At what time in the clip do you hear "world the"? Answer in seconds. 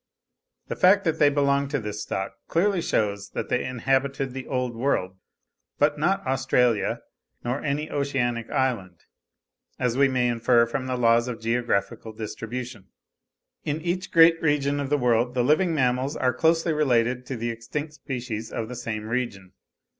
14.97-15.43